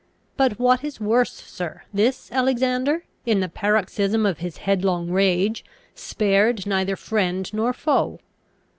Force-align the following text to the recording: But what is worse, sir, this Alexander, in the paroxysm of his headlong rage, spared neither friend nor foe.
But 0.35 0.57
what 0.57 0.83
is 0.83 0.99
worse, 0.99 1.31
sir, 1.33 1.83
this 1.93 2.31
Alexander, 2.31 3.05
in 3.23 3.39
the 3.39 3.47
paroxysm 3.47 4.25
of 4.25 4.39
his 4.39 4.57
headlong 4.65 5.11
rage, 5.11 5.63
spared 5.93 6.65
neither 6.65 6.95
friend 6.95 7.47
nor 7.53 7.71
foe. 7.71 8.17